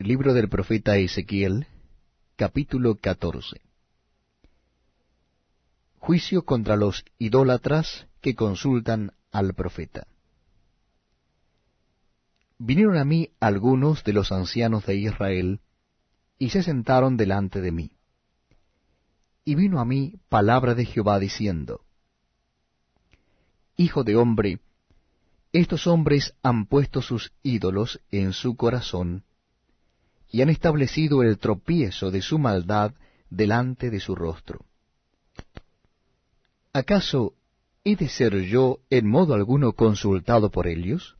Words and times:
Libro 0.00 0.32
del 0.32 0.48
profeta 0.48 0.96
Ezequiel, 0.96 1.66
capítulo 2.36 2.94
14. 2.94 3.60
Juicio 5.98 6.44
contra 6.44 6.76
los 6.76 7.04
idólatras 7.18 8.06
que 8.20 8.36
consultan 8.36 9.10
al 9.32 9.54
profeta. 9.54 10.06
Vinieron 12.58 12.96
a 12.96 13.04
mí 13.04 13.30
algunos 13.40 14.04
de 14.04 14.12
los 14.12 14.30
ancianos 14.30 14.86
de 14.86 14.94
Israel, 14.94 15.60
y 16.38 16.50
se 16.50 16.62
sentaron 16.62 17.16
delante 17.16 17.60
de 17.60 17.72
mí. 17.72 17.90
Y 19.44 19.56
vino 19.56 19.80
a 19.80 19.84
mí 19.84 20.14
palabra 20.28 20.76
de 20.76 20.84
Jehová 20.84 21.18
diciendo, 21.18 21.80
Hijo 23.76 24.04
de 24.04 24.14
hombre, 24.14 24.60
estos 25.52 25.88
hombres 25.88 26.36
han 26.44 26.66
puesto 26.66 27.02
sus 27.02 27.32
ídolos 27.42 28.00
en 28.12 28.32
su 28.32 28.54
corazón, 28.54 29.24
y 30.30 30.42
han 30.42 30.50
establecido 30.50 31.22
el 31.22 31.38
tropiezo 31.38 32.10
de 32.10 32.22
su 32.22 32.38
maldad 32.38 32.92
delante 33.30 33.90
de 33.90 34.00
su 34.00 34.14
rostro. 34.14 34.64
¿Acaso 36.72 37.34
he 37.84 37.96
de 37.96 38.08
ser 38.08 38.34
yo 38.42 38.80
en 38.90 39.08
modo 39.08 39.34
alguno 39.34 39.72
consultado 39.72 40.50
por 40.50 40.66
ellos? 40.66 41.16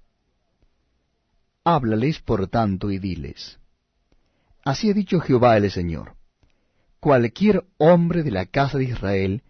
Háblales 1.65 2.21
por 2.21 2.49
tanto 2.49 2.91
y 2.91 2.99
diles. 2.99 3.59
Así 4.65 4.91
ha 4.91 4.95
dicho 4.95 5.21
Jehová 5.21 5.57
el 5.57 5.71
Señor. 5.71 6.15
Cualquier 7.01 7.65
hombre 7.79 8.23
de 8.23 8.31
la 8.31 8.47
casa 8.47 8.79
de 8.79 8.85
Israel 8.85 9.43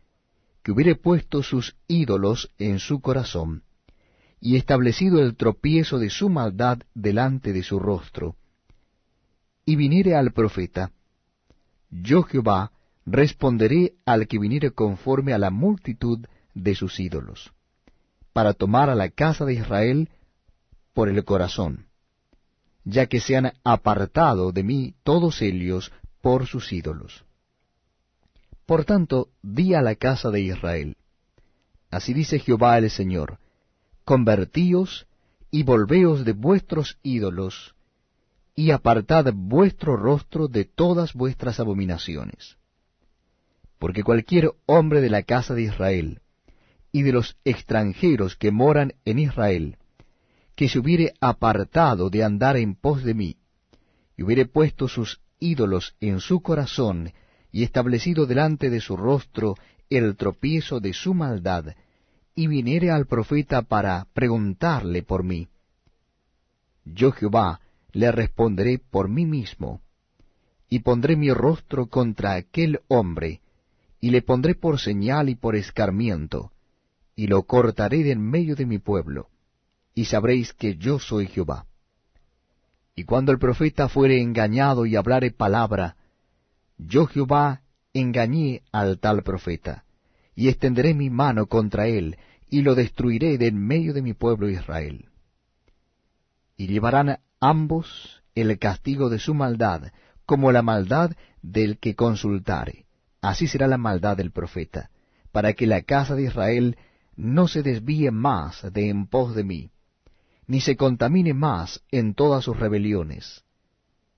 que 0.63 0.73
hubiere 0.73 0.97
puesto 0.97 1.43
sus 1.43 1.77
ídolos 1.87 2.51
en 2.59 2.79
su 2.79 3.01
corazón, 3.01 3.63
y 4.41 4.57
establecido 4.57 5.21
el 5.21 5.37
tropiezo 5.37 5.99
de 5.99 6.11
su 6.11 6.29
maldad 6.29 6.81
delante 6.95 7.53
de 7.53 7.63
su 7.63 7.79
rostro, 7.79 8.37
y 9.69 9.77
viniere 9.77 10.17
al 10.17 10.33
profeta, 10.33 10.93
yo 11.91 12.23
Jehová 12.23 12.73
responderé 13.05 13.97
al 14.07 14.27
que 14.27 14.39
viniere 14.39 14.71
conforme 14.71 15.35
a 15.35 15.39
la 15.39 15.51
multitud 15.51 16.25
de 16.55 16.75
sus 16.75 16.99
ídolos, 16.99 17.53
para 18.33 18.55
tomar 18.55 18.89
a 18.89 18.95
la 18.95 19.11
casa 19.11 19.45
de 19.45 19.53
Israel 19.53 20.09
por 20.95 21.11
el 21.11 21.23
corazón, 21.23 21.85
ya 22.85 23.09
que 23.09 23.21
se 23.21 23.37
han 23.37 23.53
apartado 23.63 24.53
de 24.53 24.63
mí 24.63 24.95
todos 25.03 25.43
ellos 25.43 25.93
por 26.23 26.47
sus 26.47 26.73
ídolos. 26.73 27.27
Por 28.65 28.87
tanto, 28.87 29.29
di 29.43 29.75
a 29.75 29.83
la 29.83 29.97
casa 29.97 30.31
de 30.31 30.41
Israel, 30.41 30.97
así 31.91 32.15
dice 32.15 32.39
Jehová 32.39 32.79
el 32.79 32.89
Señor, 32.89 33.39
convertíos 34.07 35.07
y 35.51 35.63
volveos 35.63 36.25
de 36.25 36.33
vuestros 36.33 36.99
ídolos, 37.03 37.75
y 38.59 38.73
apartad 38.73 39.33
vuestro 39.33 39.97
rostro 39.97 40.49
de 40.49 40.65
todas 40.65 41.15
vuestras 41.15 41.61
abominaciones. 41.61 42.57
Porque 43.79 44.03
cualquier 44.03 44.51
hombre 44.67 45.01
de 45.01 45.11
la 45.11 45.23
casa 45.23 45.55
de 45.55 45.63
Israel, 45.63 46.23
y 46.91 47.03
de 47.03 47.13
los 47.13 47.37
extranjeros 47.45 48.35
que 48.35 48.51
moran 48.51 48.95
en 49.05 49.21
Israel, 49.21 49.77
que 50.57 50.69
se 50.69 50.81
hubiere 50.81 51.15
apartado 51.21 52.11
de 52.11 52.25
andar 52.25 52.57
en 52.57 52.75
pos 52.75 53.05
de 53.05 53.15
mí, 53.15 53.37
y 54.17 54.25
hubiere 54.25 54.45
puesto 54.47 54.89
sus 54.89 55.21
ídolos 55.39 55.95
en 56.01 56.19
su 56.19 56.41
corazón, 56.41 57.13
y 57.53 57.63
establecido 57.63 58.27
delante 58.27 58.71
de 58.71 58.81
su 58.81 58.97
rostro 58.97 59.55
el 59.89 60.17
tropiezo 60.17 60.81
de 60.81 60.95
su 60.95 61.15
maldad, 61.15 61.77
y 62.35 62.49
viniere 62.49 62.91
al 62.91 63.07
profeta 63.07 63.63
para 63.63 64.09
preguntarle 64.15 65.05
por 65.05 65.23
mí. 65.23 65.47
Yo 66.85 67.13
Jehová 67.13 67.61
le 67.99 68.13
responderé 68.13 68.79
por 68.79 69.09
mí 69.09 69.27
mismo, 69.27 69.83
y 70.71 70.81
pondré 70.81 71.17
mi 71.17 71.33
rostro 71.33 71.89
contra 71.89 72.35
aquel 72.35 72.79
hombre, 72.87 73.41
y 74.01 74.11
le 74.11 74.23
pondré 74.23 74.55
por 74.55 74.79
señal 74.79 75.29
y 75.29 75.35
por 75.35 75.57
escarmiento, 75.57 76.53
y 77.17 77.27
lo 77.27 77.43
cortaré 77.43 78.05
de 78.05 78.13
en 78.13 78.21
medio 78.21 78.55
de 78.55 78.67
mi 78.67 78.79
pueblo, 78.79 79.31
y 79.97 80.05
sabréis 80.05 80.53
que 80.53 80.77
yo 80.77 81.01
soy 81.01 81.27
Jehová. 81.27 81.67
Y 82.95 83.03
cuando 83.03 83.33
el 83.33 83.41
profeta 83.41 83.89
fuere 83.89 84.23
engañado 84.23 84.87
y 84.87 84.95
hablare 84.95 85.33
palabra, 85.33 85.97
yo 86.77 87.07
Jehová 87.07 87.63
engañé 87.95 88.63
al 88.71 89.01
tal 89.01 89.25
profeta, 89.25 89.85
y 90.37 90.47
extenderé 90.47 90.95
mi 90.95 91.11
mano 91.11 91.47
contra 91.47 91.89
él, 91.89 92.17
y 92.49 92.63
lo 92.63 92.77
destruiré 92.77 93.39
de 93.39 93.49
en 93.49 93.59
medio 93.59 93.93
de 93.93 94.03
mi 94.03 94.15
pueblo 94.15 94.49
Israel. 94.49 95.07
Y 96.57 96.69
llevarán 96.69 97.19
ambos 97.41 98.23
el 98.35 98.59
castigo 98.59 99.09
de 99.09 99.19
su 99.19 99.35
maldad, 99.35 99.93
como 100.27 100.53
la 100.53 100.63
maldad 100.63 101.13
del 101.43 101.79
que 101.79 101.95
consultare. 101.95 102.87
Así 103.21 103.49
será 103.49 103.67
la 103.67 103.79
maldad 103.79 104.17
del 104.17 104.31
profeta, 104.31 104.91
para 105.33 105.53
que 105.55 105.67
la 105.67 105.83
casa 105.83 106.15
de 106.15 106.25
Israel 106.25 106.77
no 107.17 107.49
se 107.49 107.63
desvíe 107.63 108.11
más 108.11 108.65
de 108.73 108.89
en 108.89 109.07
pos 109.07 109.35
de 109.35 109.45
mí, 109.45 109.71
ni 110.47 110.61
se 110.61 110.77
contamine 110.77 111.35
más 111.35 111.83
en 111.91 112.15
todas 112.15 112.45
sus 112.45 112.59
rebeliones, 112.59 113.45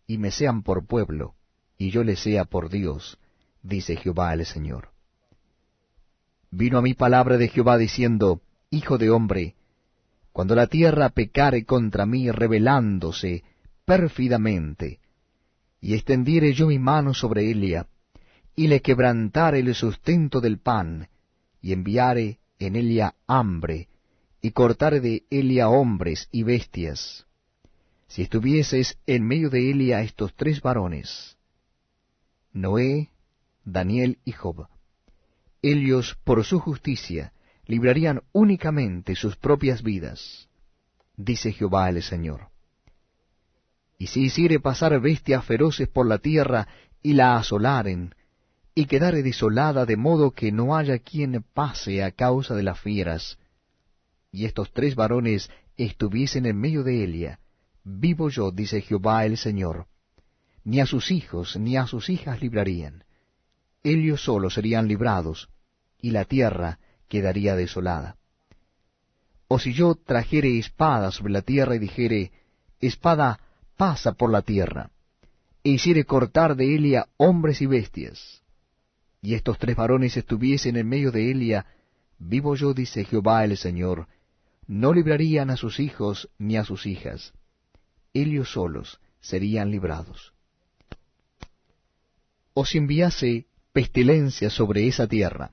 y 0.06 0.18
me 0.18 0.30
sean 0.30 0.62
por 0.62 0.86
pueblo, 0.86 1.34
y 1.78 1.90
yo 1.90 2.04
les 2.04 2.20
sea 2.20 2.44
por 2.44 2.68
Dios, 2.68 3.18
dice 3.62 3.96
Jehová 3.96 4.34
el 4.34 4.44
Señor. 4.44 4.90
Vino 6.50 6.78
a 6.78 6.82
mí 6.82 6.94
palabra 6.94 7.38
de 7.38 7.48
Jehová 7.48 7.78
diciendo, 7.78 8.42
Hijo 8.70 8.98
de 8.98 9.10
hombre, 9.10 9.54
cuando 10.32 10.54
la 10.54 10.66
tierra 10.66 11.10
pecare 11.10 11.64
contra 11.64 12.06
mí 12.06 12.30
rebelándose 12.30 13.42
pérfidamente, 13.84 15.00
y 15.80 15.94
extendiere 15.94 16.52
yo 16.52 16.66
mi 16.66 16.78
mano 16.78 17.14
sobre 17.14 17.50
ella, 17.50 17.88
y 18.54 18.68
le 18.68 18.80
quebrantare 18.80 19.60
el 19.60 19.74
sustento 19.74 20.40
del 20.40 20.58
pan, 20.58 21.08
y 21.60 21.72
enviare 21.72 22.38
en 22.58 22.76
ella 22.76 23.14
hambre, 23.26 23.88
y 24.40 24.52
cortare 24.52 25.00
de 25.00 25.24
ella 25.30 25.68
hombres 25.68 26.28
y 26.30 26.42
bestias, 26.42 27.26
si 28.06 28.22
estuvieses 28.22 28.98
en 29.06 29.26
medio 29.26 29.50
de 29.50 29.70
ella 29.70 30.02
estos 30.02 30.34
tres 30.34 30.60
varones, 30.60 31.36
Noé, 32.52 33.10
Daniel 33.64 34.18
y 34.24 34.32
Job, 34.32 34.68
ellos 35.62 36.16
por 36.24 36.44
su 36.44 36.58
justicia 36.58 37.32
librarían 37.70 38.22
únicamente 38.32 39.14
sus 39.14 39.36
propias 39.36 39.82
vidas, 39.82 40.48
dice 41.16 41.52
Jehová 41.52 41.88
el 41.88 42.02
Señor. 42.02 42.48
Y 43.98 44.08
si 44.08 44.24
hiciere 44.24 44.60
pasar 44.60 45.00
bestias 45.00 45.44
feroces 45.44 45.88
por 45.88 46.06
la 46.06 46.18
tierra 46.18 46.68
y 47.02 47.14
la 47.14 47.36
asolaren, 47.36 48.14
y 48.74 48.86
quedare 48.86 49.22
desolada 49.22 49.86
de 49.86 49.96
modo 49.96 50.32
que 50.32 50.52
no 50.52 50.76
haya 50.76 50.98
quien 50.98 51.44
pase 51.54 52.02
a 52.02 52.10
causa 52.10 52.54
de 52.54 52.62
las 52.62 52.80
fieras, 52.80 53.38
y 54.32 54.44
estos 54.44 54.72
tres 54.72 54.94
varones 54.94 55.50
estuviesen 55.76 56.46
en 56.46 56.58
medio 56.58 56.82
de 56.82 57.04
ella, 57.04 57.38
vivo 57.84 58.28
yo, 58.28 58.50
dice 58.50 58.80
Jehová 58.80 59.24
el 59.24 59.36
Señor, 59.36 59.86
ni 60.64 60.80
a 60.80 60.86
sus 60.86 61.10
hijos 61.10 61.56
ni 61.56 61.76
a 61.76 61.86
sus 61.86 62.10
hijas 62.10 62.40
librarían 62.40 63.04
ellos 63.82 64.22
solos 64.22 64.54
serían 64.54 64.88
librados, 64.88 65.48
y 66.00 66.10
la 66.10 66.24
tierra 66.24 66.78
quedaría 67.10 67.56
desolada. 67.56 68.16
O 69.48 69.58
si 69.58 69.74
yo 69.74 69.96
trajere 69.96 70.58
espada 70.58 71.10
sobre 71.10 71.32
la 71.32 71.42
tierra 71.42 71.74
y 71.74 71.80
dijere, 71.80 72.30
espada 72.80 73.40
pasa 73.76 74.12
por 74.12 74.30
la 74.30 74.42
tierra, 74.42 74.90
e 75.64 75.70
hiciere 75.70 76.04
cortar 76.04 76.54
de 76.56 76.74
Elia 76.76 77.08
hombres 77.18 77.60
y 77.60 77.66
bestias, 77.66 78.42
y 79.20 79.34
estos 79.34 79.58
tres 79.58 79.76
varones 79.76 80.16
estuviesen 80.16 80.76
en 80.76 80.88
medio 80.88 81.10
de 81.10 81.30
Elia, 81.30 81.66
vivo 82.18 82.54
yo, 82.54 82.72
dice 82.72 83.04
Jehová 83.04 83.44
el 83.44 83.56
Señor, 83.56 84.06
no 84.66 84.94
librarían 84.94 85.50
a 85.50 85.56
sus 85.56 85.80
hijos 85.80 86.30
ni 86.38 86.56
a 86.56 86.64
sus 86.64 86.86
hijas, 86.86 87.34
ellos 88.14 88.52
solos 88.52 89.00
serían 89.20 89.70
librados. 89.70 90.32
O 92.54 92.64
si 92.64 92.78
enviase 92.78 93.46
pestilencia 93.72 94.48
sobre 94.48 94.86
esa 94.86 95.06
tierra, 95.06 95.52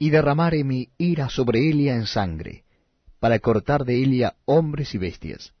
y 0.00 0.08
derramare 0.08 0.64
mi 0.64 0.88
ira 0.96 1.28
sobre 1.28 1.70
Elia 1.70 1.94
en 1.94 2.06
sangre, 2.06 2.64
para 3.20 3.38
cortar 3.38 3.84
de 3.84 4.02
Elia 4.02 4.34
hombres 4.46 4.94
y 4.94 4.98
bestias. 4.98 5.52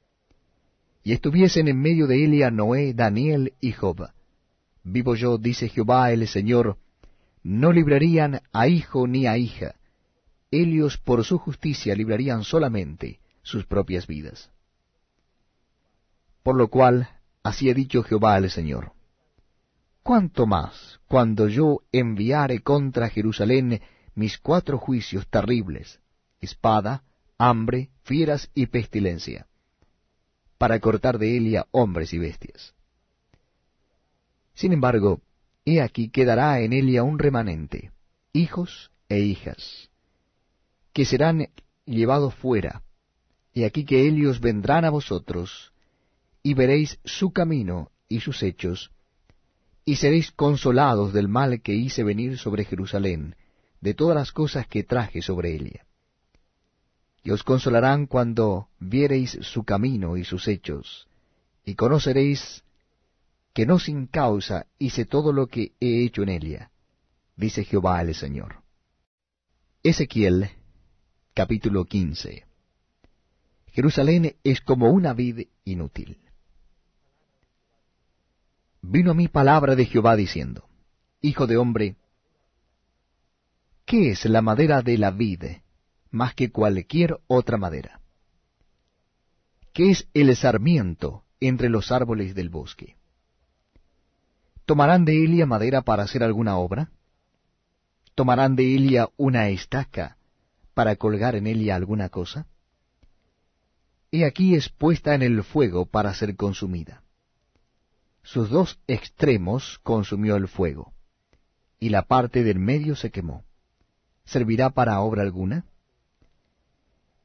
Y 1.04 1.12
estuviesen 1.12 1.68
en 1.68 1.78
medio 1.78 2.06
de 2.06 2.24
Elia 2.24 2.50
Noé, 2.50 2.94
Daniel 2.94 3.52
y 3.60 3.72
Job. 3.72 4.08
Vivo 4.82 5.14
yo, 5.14 5.36
dice 5.36 5.68
Jehová 5.68 6.10
el 6.10 6.26
Señor, 6.26 6.78
no 7.42 7.70
librarían 7.70 8.40
a 8.50 8.66
hijo 8.66 9.06
ni 9.06 9.26
a 9.26 9.36
hija, 9.36 9.74
ellos 10.50 10.96
por 10.96 11.22
su 11.22 11.36
justicia 11.36 11.94
librarían 11.94 12.42
solamente 12.42 13.20
sus 13.42 13.66
propias 13.66 14.06
vidas. 14.06 14.50
Por 16.42 16.56
lo 16.56 16.68
cual, 16.68 17.10
así 17.42 17.68
ha 17.68 17.74
dicho 17.74 18.02
Jehová 18.02 18.38
el 18.38 18.50
Señor 18.50 18.92
cuánto 20.02 20.46
más 20.46 20.98
cuando 21.06 21.48
yo 21.48 21.82
enviare 21.92 22.60
contra 22.62 23.10
Jerusalén 23.10 23.80
mis 24.20 24.36
cuatro 24.36 24.76
juicios 24.76 25.26
terribles, 25.28 25.98
espada, 26.42 27.04
hambre, 27.38 27.88
fieras 28.02 28.50
y 28.54 28.66
pestilencia. 28.66 29.46
para 30.58 30.78
cortar 30.78 31.18
de 31.18 31.38
Elia 31.38 31.66
hombres 31.70 32.12
y 32.12 32.18
bestias. 32.18 32.74
Sin 34.52 34.74
embargo, 34.74 35.22
he 35.64 35.80
aquí 35.80 36.10
quedará 36.10 36.60
en 36.60 36.74
Elia 36.74 37.02
un 37.02 37.18
remanente, 37.18 37.92
hijos 38.34 38.90
e 39.08 39.20
hijas, 39.20 39.88
que 40.92 41.06
serán 41.06 41.48
llevados 41.86 42.34
fuera, 42.34 42.82
y 43.54 43.64
aquí 43.64 43.86
que 43.86 44.06
ellos 44.06 44.40
vendrán 44.40 44.84
a 44.84 44.90
vosotros, 44.90 45.72
y 46.42 46.52
veréis 46.52 46.98
su 47.06 47.32
camino 47.32 47.90
y 48.06 48.20
sus 48.20 48.42
hechos, 48.42 48.90
y 49.86 49.96
seréis 49.96 50.30
consolados 50.30 51.14
del 51.14 51.28
mal 51.28 51.62
que 51.62 51.72
hice 51.72 52.04
venir 52.04 52.36
sobre 52.36 52.66
Jerusalén, 52.66 53.34
de 53.80 53.94
todas 53.94 54.16
las 54.16 54.32
cosas 54.32 54.66
que 54.66 54.84
traje 54.84 55.22
sobre 55.22 55.54
ella. 55.54 55.86
Y 57.22 57.30
os 57.30 57.42
consolarán 57.42 58.06
cuando 58.06 58.68
viereis 58.78 59.38
su 59.42 59.64
camino 59.64 60.16
y 60.16 60.24
sus 60.24 60.48
hechos, 60.48 61.06
y 61.64 61.74
conoceréis 61.74 62.64
que 63.52 63.66
no 63.66 63.78
sin 63.78 64.06
causa 64.06 64.66
hice 64.78 65.04
todo 65.04 65.32
lo 65.32 65.46
que 65.46 65.72
he 65.80 66.04
hecho 66.04 66.22
en 66.22 66.30
ella, 66.30 66.70
dice 67.36 67.64
Jehová 67.64 68.00
el 68.00 68.14
Señor. 68.14 68.62
Ezequiel 69.82 70.50
capítulo 71.34 71.84
15 71.84 72.44
Jerusalén 73.72 74.36
es 74.42 74.60
como 74.60 74.90
una 74.90 75.14
vid 75.14 75.46
inútil. 75.64 76.18
Vino 78.82 79.12
a 79.12 79.14
mí 79.14 79.28
palabra 79.28 79.76
de 79.76 79.86
Jehová 79.86 80.16
diciendo, 80.16 80.68
Hijo 81.20 81.46
de 81.46 81.56
hombre, 81.56 81.96
¿qué 83.90 84.10
es 84.10 84.24
la 84.24 84.40
madera 84.40 84.82
de 84.82 84.96
la 84.96 85.10
vid 85.10 85.42
más 86.12 86.32
que 86.36 86.52
cualquier 86.52 87.18
otra 87.26 87.56
madera? 87.56 88.00
¿Qué 89.72 89.90
es 89.90 90.06
el 90.14 90.36
sarmiento 90.36 91.24
entre 91.40 91.68
los 91.68 91.90
árboles 91.90 92.36
del 92.36 92.50
bosque? 92.50 92.94
¿Tomarán 94.64 95.04
de 95.04 95.24
Elia 95.24 95.44
madera 95.44 95.82
para 95.82 96.04
hacer 96.04 96.22
alguna 96.22 96.56
obra? 96.56 96.92
¿Tomarán 98.14 98.54
de 98.54 98.76
Elia 98.76 99.08
una 99.16 99.48
estaca 99.48 100.18
para 100.72 100.94
colgar 100.94 101.34
en 101.34 101.48
ella 101.48 101.74
alguna 101.74 102.10
cosa? 102.10 102.46
He 104.12 104.24
aquí 104.24 104.54
es 104.54 104.68
puesta 104.68 105.16
en 105.16 105.22
el 105.22 105.42
fuego 105.42 105.84
para 105.84 106.14
ser 106.14 106.36
consumida. 106.36 107.02
Sus 108.22 108.50
dos 108.50 108.78
extremos 108.86 109.80
consumió 109.82 110.36
el 110.36 110.46
fuego, 110.46 110.92
y 111.80 111.88
la 111.88 112.02
parte 112.02 112.44
del 112.44 112.60
medio 112.60 112.94
se 112.94 113.10
quemó. 113.10 113.49
¿Servirá 114.30 114.70
para 114.70 115.00
obra 115.00 115.22
alguna? 115.22 115.64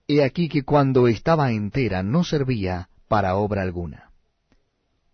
He 0.07 0.23
aquí 0.23 0.49
que 0.49 0.63
cuando 0.63 1.07
estaba 1.07 1.51
entera 1.51 2.01
no 2.01 2.23
servía 2.23 2.89
para 3.07 3.35
obra 3.35 3.61
alguna. 3.61 4.09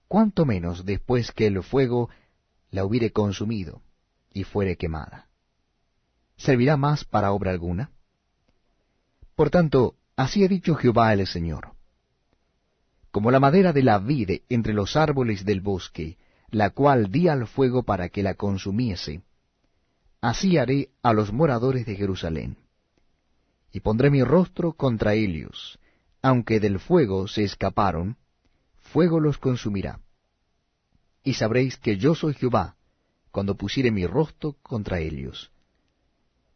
Cuánto 0.08 0.46
menos 0.46 0.86
después 0.86 1.34
que 1.34 1.48
el 1.48 1.62
fuego 1.64 2.10
la 2.70 2.86
hubiere 2.86 3.12
consumido 3.12 3.82
y 4.32 4.46
fuere 4.46 4.78
quemada. 4.78 5.28
¿Servirá 6.38 6.78
más 6.78 7.04
para 7.04 7.34
obra 7.34 7.52
alguna? 7.52 7.92
Por 9.36 9.50
tanto, 9.50 9.96
así 10.16 10.46
ha 10.46 10.48
dicho 10.48 10.76
Jehová 10.76 11.12
el 11.12 11.28
Señor. 11.28 11.74
Como 13.12 13.32
la 13.32 13.42
madera 13.42 13.74
de 13.74 13.84
la 13.84 14.00
vide 14.00 14.44
entre 14.48 14.74
los 14.74 14.96
árboles 14.96 15.44
del 15.44 15.60
bosque, 15.60 16.18
la 16.52 16.70
cual 16.70 17.12
di 17.12 17.28
al 17.28 17.48
fuego 17.48 17.84
para 17.84 18.08
que 18.08 18.24
la 18.24 18.36
consumiese, 18.36 19.24
así 20.22 20.58
haré 20.58 20.90
a 21.02 21.14
los 21.14 21.34
moradores 21.34 21.86
de 21.86 21.96
Jerusalén. 21.96 22.58
Y 23.74 23.80
pondré 23.80 24.10
mi 24.10 24.24
rostro 24.24 24.74
contra 24.74 25.14
ellos, 25.14 25.80
aunque 26.22 26.60
del 26.60 26.80
fuego 26.80 27.28
se 27.28 27.44
escaparon, 27.44 28.18
fuego 28.80 29.20
los 29.20 29.38
consumirá 29.38 30.00
y 31.24 31.34
sabréis 31.34 31.78
que 31.78 31.98
yo 31.98 32.16
soy 32.16 32.34
Jehová, 32.34 32.76
cuando 33.32 33.56
pusiere 33.56 33.92
mi 33.92 34.06
rostro 34.06 34.58
contra 34.62 35.00
ellos. 35.00 35.52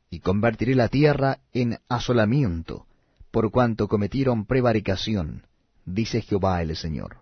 Y 0.10 0.20
convertiré 0.20 0.76
la 0.76 0.88
tierra 0.88 1.40
en 1.54 1.80
asolamiento, 1.88 2.88
por 3.32 3.52
cuanto 3.52 3.88
cometieron 3.88 4.46
prevaricación, 4.46 5.46
dice 5.86 6.22
Jehová 6.22 6.62
el 6.62 6.76
Señor. 6.76 7.18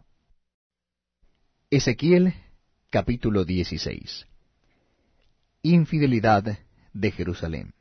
Ezequiel 1.69 2.33
capítulo 2.89 3.45
16 3.45 4.27
Infidelidad 5.65 6.59
de 6.91 7.11
Jerusalén 7.11 7.73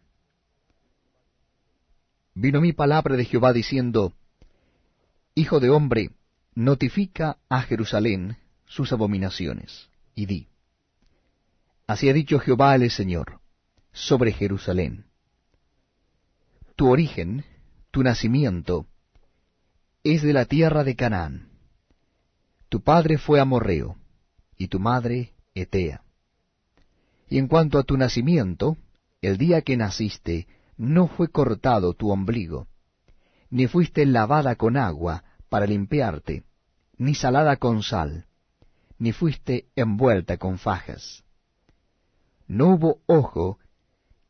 Vino 2.33 2.61
mi 2.61 2.73
palabra 2.73 3.17
de 3.17 3.25
Jehová 3.25 3.53
diciendo, 3.53 4.13
Hijo 5.35 5.59
de 5.59 5.69
hombre, 5.69 6.13
notifica 6.55 7.39
a 7.49 7.63
Jerusalén 7.63 8.37
sus 8.67 8.93
abominaciones, 8.93 9.89
y 10.15 10.27
di, 10.27 10.47
Así 11.89 12.09
ha 12.09 12.13
dicho 12.13 12.39
Jehová 12.39 12.77
el 12.77 12.89
Señor, 12.89 13.41
sobre 13.93 14.31
Jerusalén. 14.31 15.07
Tu 16.77 16.89
origen, 16.89 17.45
tu 17.91 18.05
nacimiento, 18.05 18.87
es 20.05 20.23
de 20.23 20.33
la 20.33 20.45
tierra 20.45 20.85
de 20.85 20.95
Canaán. 20.95 21.49
Tu 22.69 22.81
padre 22.81 23.19
fue 23.19 23.41
amorreo, 23.41 23.97
y 24.57 24.69
tu 24.69 24.79
madre 24.79 25.33
Etea. 25.53 26.05
Y 27.33 27.39
en 27.39 27.49
cuanto 27.49 27.79
a 27.79 27.83
tu 27.83 27.97
nacimiento, 27.97 28.77
el 29.23 29.39
día 29.39 29.63
que 29.63 29.79
naciste, 29.79 30.47
no 30.77 31.09
fue 31.09 31.29
cortado 31.29 31.95
tu 31.95 32.11
ombligo, 32.11 32.67
ni 33.49 33.69
fuiste 33.69 34.05
lavada 34.05 34.57
con 34.57 34.77
agua 34.77 35.25
para 35.49 35.65
limpiarte, 35.65 36.45
ni 36.99 37.15
salada 37.15 37.57
con 37.57 37.83
sal, 37.83 38.27
ni 38.99 39.13
fuiste 39.13 39.65
envuelta 39.77 40.37
con 40.37 40.59
fajas. 40.59 41.25
No 42.49 42.75
hubo 42.75 43.01
ojo 43.07 43.59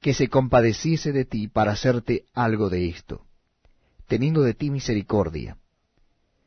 que 0.00 0.14
se 0.14 0.28
compadeciese 0.28 1.10
de 1.10 1.25
ti 1.25 1.49
para 1.49 1.72
hacerte 1.72 2.26
algo 2.34 2.70
de 2.70 2.88
esto, 2.88 3.26
teniendo 4.06 4.43
de 4.43 4.54
ti 4.54 4.70
misericordia, 4.70 5.58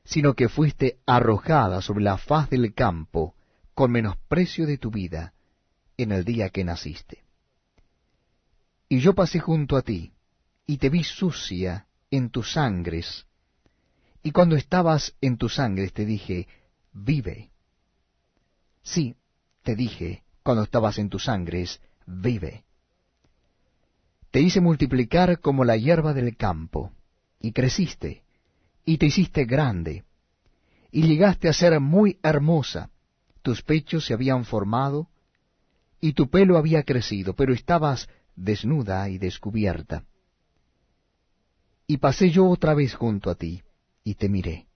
sino 0.05 0.35
que 0.35 0.47
fuiste 0.47 0.99
arrojada 1.05 1.81
sobre 1.81 2.05
la 2.05 2.17
faz 2.17 2.49
del 2.49 2.73
campo 2.73 3.35
con 3.73 3.91
menosprecio 3.91 4.65
de 4.65 4.77
tu 4.77 4.89
vida 4.89 5.33
en 5.97 6.11
el 6.11 6.23
día 6.23 6.49
que 6.49 6.63
naciste. 6.63 7.23
Y 8.89 8.99
yo 8.99 9.13
pasé 9.13 9.39
junto 9.39 9.77
a 9.77 9.81
ti, 9.81 10.13
y 10.67 10.77
te 10.77 10.89
vi 10.89 11.03
sucia 11.03 11.87
en 12.11 12.29
tus 12.29 12.53
sangres, 12.53 13.25
y 14.23 14.31
cuando 14.31 14.55
estabas 14.55 15.15
en 15.21 15.37
tus 15.37 15.55
sangres 15.55 15.93
te 15.93 16.05
dije, 16.05 16.47
vive. 16.91 17.51
Sí, 18.81 19.15
te 19.61 19.75
dije, 19.75 20.23
cuando 20.41 20.63
estabas 20.63 20.97
en 20.97 21.09
tus 21.09 21.25
sangres, 21.25 21.79
vive. 22.07 22.63
Te 24.31 24.41
hice 24.41 24.61
multiplicar 24.61 25.39
como 25.39 25.63
la 25.63 25.77
hierba 25.77 26.13
del 26.13 26.35
campo, 26.37 26.91
y 27.39 27.51
creciste, 27.51 28.23
y 28.83 28.97
te 28.97 29.05
hiciste 29.05 29.45
grande, 29.45 30.03
y 30.91 31.03
llegaste 31.03 31.47
a 31.47 31.53
ser 31.53 31.79
muy 31.79 32.19
hermosa. 32.23 32.89
Tus 33.41 33.61
pechos 33.61 34.05
se 34.05 34.13
habían 34.13 34.45
formado, 34.45 35.09
y 36.05 36.13
tu 36.13 36.29
pelo 36.29 36.59
había 36.59 36.83
crecido, 36.83 37.33
pero 37.33 37.51
estabas 37.51 38.07
desnuda 38.35 39.09
y 39.09 39.17
descubierta. 39.17 40.05
Y 41.87 41.97
pasé 41.97 42.29
yo 42.29 42.47
otra 42.47 42.75
vez 42.75 42.93
junto 42.93 43.31
a 43.31 43.35
ti, 43.35 43.63
y 44.03 44.13
te 44.13 44.29
miré. 44.29 44.67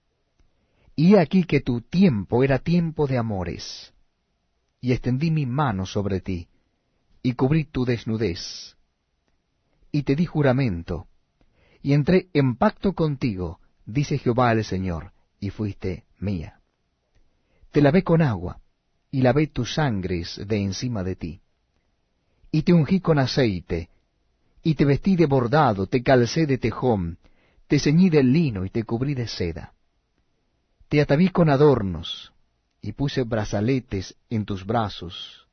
Y 0.96 1.14
aquí 1.14 1.44
que 1.44 1.60
tu 1.60 1.82
tiempo 1.82 2.42
era 2.42 2.58
tiempo 2.58 3.06
de 3.06 3.16
amores 3.16 3.94
y 4.80 4.90
extendí 4.90 5.30
mi 5.30 5.46
mano 5.46 5.86
sobre 5.86 6.20
ti, 6.20 6.48
y 7.22 7.34
cubrí 7.34 7.64
tu 7.64 7.84
desnudez, 7.84 8.76
y 9.92 10.02
te 10.02 10.16
di 10.16 10.26
juramento, 10.26 11.06
y 11.80 11.92
entré 11.92 12.28
en 12.32 12.56
pacto 12.56 12.94
contigo, 12.94 13.60
dice 13.86 14.18
Jehová 14.18 14.50
el 14.50 14.64
Señor, 14.64 15.12
y 15.38 15.50
fuiste 15.50 16.06
mía. 16.18 16.60
Te 17.70 17.82
lavé 17.82 18.02
con 18.02 18.20
agua, 18.20 18.60
y 19.10 19.22
lavé 19.22 19.48
tus 19.48 19.74
sangres 19.74 20.40
de 20.46 20.56
encima 20.62 21.02
de 21.02 21.16
ti. 21.16 21.40
Y 22.52 22.62
te 22.62 22.72
ungí 22.72 23.00
con 23.00 23.18
aceite, 23.18 23.90
y 24.62 24.74
te 24.74 24.84
vestí 24.84 25.16
de 25.16 25.26
bordado, 25.26 25.86
te 25.86 26.02
calcé 26.02 26.46
de 26.46 26.58
tejón, 26.58 27.18
te 27.66 27.78
ceñí 27.78 28.10
de 28.10 28.22
lino 28.22 28.64
y 28.64 28.70
te 28.70 28.84
cubrí 28.84 29.14
de 29.14 29.28
seda. 29.28 29.72
Te 30.88 31.00
ataví 31.00 31.28
con 31.28 31.48
adornos, 31.48 32.32
y 32.82 32.92
puse 32.92 33.24
brazaletes 33.24 34.16
en 34.28 34.44
tus 34.44 34.64
brazos 34.64 35.46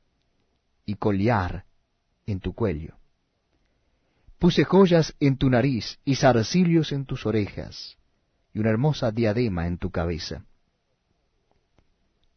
y 0.84 0.94
collar 0.94 1.64
en 2.26 2.40
tu 2.40 2.54
cuello. 2.54 2.96
Puse 4.38 4.64
joyas 4.64 5.14
en 5.20 5.36
tu 5.36 5.50
nariz 5.50 5.98
y 6.04 6.16
zarcillos 6.16 6.92
en 6.92 7.04
tus 7.04 7.26
orejas 7.26 7.98
y 8.54 8.60
una 8.60 8.70
hermosa 8.70 9.10
diadema 9.10 9.66
en 9.66 9.78
tu 9.78 9.90
cabeza. 9.90 10.44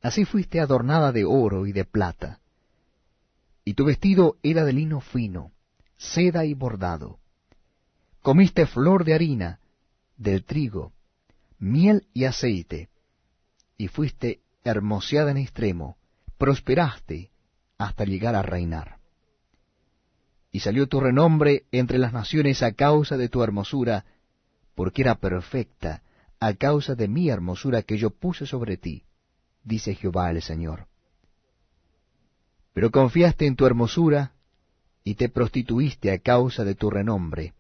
Así 0.02 0.26
fuiste 0.26 0.60
adornada 0.60 1.12
de 1.12 1.26
oro 1.26 1.68
y 1.68 1.74
de 1.74 1.86
plata, 1.86 2.40
y 3.64 3.76
tu 3.76 3.86
vestido 3.86 4.38
era 4.42 4.66
de 4.66 4.74
lino 4.74 5.02
fino, 5.02 5.52
seda 5.98 6.46
y 6.46 6.54
bordado. 6.54 7.20
Comiste 8.22 8.66
flor 8.66 9.06
de 9.06 9.14
harina, 9.14 9.60
del 10.18 10.44
trigo, 10.44 10.94
miel 11.60 12.08
y 12.14 12.26
aceite, 12.26 12.90
y 13.78 13.88
fuiste 13.88 14.42
hermoseada 14.64 15.32
en 15.32 15.38
extremo, 15.38 15.98
prosperaste 16.38 17.32
hasta 17.78 18.04
llegar 18.06 18.36
a 18.36 18.42
reinar. 18.42 18.98
Y 20.52 20.60
salió 20.60 20.88
tu 20.88 21.00
renombre 21.00 21.66
entre 21.72 21.98
las 21.98 22.14
naciones 22.14 22.62
a 22.62 22.74
causa 22.74 23.18
de 23.18 23.30
tu 23.30 23.44
hermosura, 23.44 24.06
porque 24.76 25.04
era 25.04 25.16
perfecta, 25.16 26.02
a 26.40 26.54
causa 26.56 26.96
de 26.96 27.08
mi 27.08 27.30
hermosura 27.30 27.84
que 27.84 27.98
yo 27.98 28.10
puse 28.10 28.46
sobre 28.46 28.78
ti, 28.78 29.04
dice 29.64 29.96
Jehová 29.96 30.32
el 30.32 30.42
Señor. 30.42 30.88
Pero 32.74 32.92
confiaste 32.92 33.46
en 33.46 33.56
tu 33.56 33.66
hermosura, 33.66 34.34
y 35.04 35.16
te 35.16 35.30
prostituiste 35.30 36.12
a 36.12 36.20
causa 36.20 36.64
de 36.64 36.76
tu 36.76 36.90
renombre, 36.90 37.54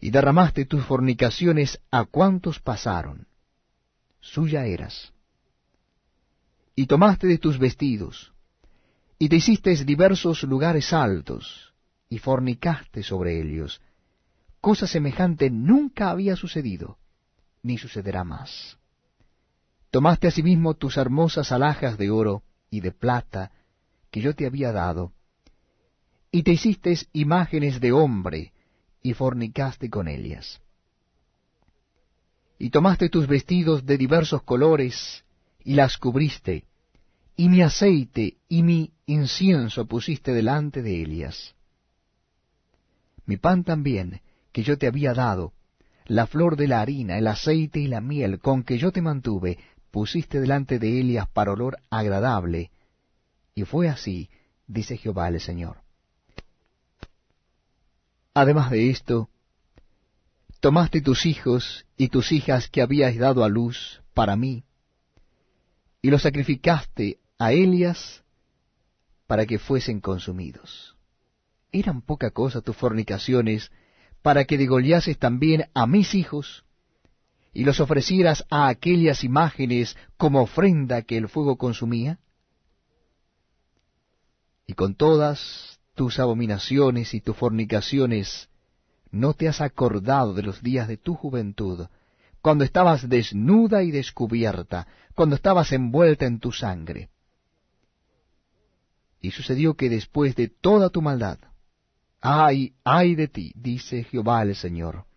y 0.00 0.10
derramaste 0.10 0.64
tus 0.64 0.84
fornicaciones 0.84 1.80
a 1.90 2.04
cuantos 2.04 2.60
pasaron. 2.60 3.26
Suya 4.20 4.64
eras. 4.64 5.12
Y 6.74 6.86
tomaste 6.86 7.26
de 7.26 7.38
tus 7.38 7.58
vestidos, 7.58 8.32
y 9.18 9.28
te 9.28 9.36
hiciste 9.36 9.74
diversos 9.84 10.42
lugares 10.44 10.92
altos, 10.92 11.74
y 12.08 12.18
fornicaste 12.18 13.02
sobre 13.02 13.40
ellos. 13.40 13.80
Cosa 14.60 14.86
semejante 14.86 15.50
nunca 15.50 16.10
había 16.10 16.36
sucedido, 16.36 16.98
ni 17.62 17.78
sucederá 17.78 18.24
más. 18.24 18.77
Tomaste 19.90 20.28
asimismo 20.28 20.74
tus 20.74 20.96
hermosas 20.96 21.50
alhajas 21.50 21.96
de 21.96 22.10
oro 22.10 22.42
y 22.70 22.80
de 22.80 22.92
plata 22.92 23.52
que 24.10 24.20
yo 24.20 24.34
te 24.34 24.46
había 24.46 24.72
dado, 24.72 25.12
y 26.30 26.42
te 26.42 26.52
hiciste 26.52 26.94
imágenes 27.12 27.80
de 27.80 27.92
hombre, 27.92 28.52
y 29.02 29.14
fornicaste 29.14 29.88
con 29.88 30.08
ellas. 30.08 30.60
Y 32.58 32.70
tomaste 32.70 33.08
tus 33.08 33.26
vestidos 33.26 33.86
de 33.86 33.96
diversos 33.96 34.42
colores, 34.42 35.24
y 35.64 35.74
las 35.74 35.96
cubriste, 35.96 36.64
y 37.36 37.48
mi 37.48 37.62
aceite 37.62 38.36
y 38.48 38.62
mi 38.62 38.92
incienso 39.06 39.86
pusiste 39.86 40.32
delante 40.32 40.82
de 40.82 41.00
ellas. 41.00 41.54
Mi 43.24 43.36
pan 43.36 43.64
también, 43.64 44.20
que 44.52 44.62
yo 44.62 44.76
te 44.76 44.86
había 44.86 45.14
dado, 45.14 45.52
la 46.06 46.26
flor 46.26 46.56
de 46.56 46.68
la 46.68 46.80
harina, 46.80 47.16
el 47.16 47.26
aceite 47.26 47.78
y 47.80 47.86
la 47.86 48.00
miel 48.00 48.40
con 48.40 48.64
que 48.64 48.78
yo 48.78 48.90
te 48.90 49.02
mantuve, 49.02 49.58
pusiste 49.98 50.38
delante 50.38 50.78
de 50.78 51.00
ellas 51.00 51.28
para 51.28 51.50
olor 51.50 51.76
agradable. 51.90 52.70
Y 53.56 53.64
fue 53.64 53.88
así, 53.88 54.30
dice 54.68 54.96
Jehová 54.96 55.26
el 55.26 55.40
Señor. 55.40 55.78
Además 58.32 58.70
de 58.70 58.90
esto, 58.90 59.28
tomaste 60.60 61.00
tus 61.00 61.26
hijos 61.26 61.84
y 61.96 62.10
tus 62.10 62.30
hijas 62.30 62.68
que 62.68 62.80
habías 62.80 63.16
dado 63.16 63.42
a 63.42 63.48
luz 63.48 64.00
para 64.14 64.36
mí, 64.36 64.62
y 66.00 66.10
los 66.10 66.22
sacrificaste 66.22 67.18
a 67.36 67.52
Elias 67.52 68.22
para 69.26 69.46
que 69.46 69.58
fuesen 69.58 70.00
consumidos. 70.00 70.96
¿Eran 71.72 72.02
poca 72.02 72.30
cosa 72.30 72.60
tus 72.60 72.76
fornicaciones 72.76 73.72
para 74.22 74.44
que 74.44 74.58
degollases 74.58 75.18
también 75.18 75.68
a 75.74 75.88
mis 75.88 76.14
hijos 76.14 76.64
y 77.52 77.64
los 77.64 77.80
ofrecieras 77.80 78.44
a 78.50 78.68
aquellas 78.68 79.24
imágenes 79.24 79.96
como 80.16 80.42
ofrenda 80.42 81.02
que 81.02 81.16
el 81.16 81.28
fuego 81.28 81.56
consumía? 81.56 82.18
Y 84.66 84.74
con 84.74 84.94
todas 84.94 85.80
tus 85.94 86.18
abominaciones 86.18 87.14
y 87.14 87.20
tus 87.20 87.36
fornicaciones, 87.36 88.48
no 89.10 89.34
te 89.34 89.48
has 89.48 89.60
acordado 89.60 90.34
de 90.34 90.42
los 90.42 90.62
días 90.62 90.86
de 90.86 90.96
tu 90.96 91.14
juventud, 91.14 91.86
cuando 92.40 92.64
estabas 92.64 93.08
desnuda 93.08 93.82
y 93.82 93.90
descubierta, 93.90 94.86
cuando 95.14 95.34
estabas 95.34 95.72
envuelta 95.72 96.26
en 96.26 96.38
tu 96.38 96.52
sangre. 96.52 97.10
Y 99.20 99.32
sucedió 99.32 99.74
que 99.74 99.88
después 99.88 100.36
de 100.36 100.48
toda 100.48 100.90
tu 100.90 101.02
maldad, 101.02 101.38
ay, 102.20 102.74
ay 102.84 103.16
de 103.16 103.26
ti, 103.26 103.52
dice 103.56 104.04
Jehová 104.04 104.42
el 104.42 104.54
Señor, 104.54 105.07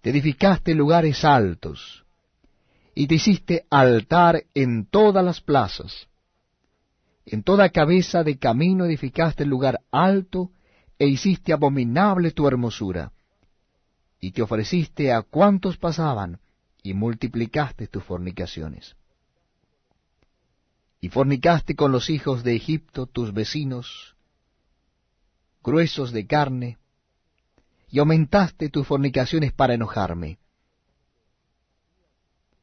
te 0.00 0.10
edificaste 0.10 0.74
lugares 0.74 1.24
altos, 1.24 2.04
y 2.94 3.06
te 3.06 3.16
hiciste 3.16 3.66
altar 3.70 4.44
en 4.54 4.86
todas 4.86 5.24
las 5.24 5.40
plazas, 5.40 6.08
en 7.26 7.42
toda 7.42 7.68
cabeza 7.68 8.24
de 8.24 8.38
camino 8.38 8.84
edificaste 8.84 9.44
lugar 9.44 9.80
alto, 9.90 10.50
e 10.98 11.06
hiciste 11.06 11.52
abominable 11.52 12.30
tu 12.32 12.46
hermosura. 12.46 13.12
Y 14.20 14.32
te 14.32 14.42
ofreciste 14.42 15.12
a 15.12 15.22
cuantos 15.22 15.78
pasaban, 15.78 16.40
y 16.82 16.92
multiplicaste 16.92 17.86
tus 17.86 18.04
fornicaciones. 18.04 18.96
Y 21.00 21.08
fornicaste 21.08 21.74
con 21.74 21.92
los 21.92 22.10
hijos 22.10 22.42
de 22.42 22.54
Egipto, 22.54 23.06
tus 23.06 23.32
vecinos, 23.32 24.14
gruesos 25.62 26.12
de 26.12 26.26
carne, 26.26 26.78
y 27.90 27.98
aumentaste 27.98 28.68
tus 28.68 28.86
fornicaciones 28.86 29.52
para 29.52 29.74
enojarme. 29.74 30.38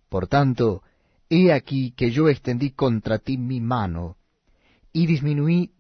Por 0.10 0.28
tanto, 0.28 0.84
he 1.30 1.52
aquí 1.52 1.92
que 1.92 2.12
yo 2.12 2.30
extendí 2.30 2.72
contra 2.72 3.20
ti 3.20 3.38
mi 3.38 3.60
mano, 3.60 4.18
y 4.94 5.06
disminuí 5.06 5.74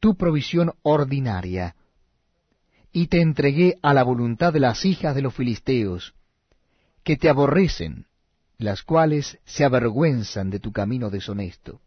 tu 0.00 0.16
provisión 0.16 0.72
ordinaria, 0.82 1.76
y 2.92 3.06
te 3.06 3.20
entregué 3.20 3.78
a 3.82 3.94
la 3.94 4.02
voluntad 4.02 4.52
de 4.52 4.60
las 4.60 4.84
hijas 4.84 5.14
de 5.14 5.22
los 5.22 5.34
filisteos, 5.34 6.14
que 7.04 7.16
te 7.16 7.28
aborrecen, 7.28 8.06
las 8.56 8.82
cuales 8.82 9.38
se 9.44 9.64
avergüenzan 9.64 10.50
de 10.50 10.58
tu 10.58 10.72
camino 10.72 11.10
deshonesto. 11.10 11.80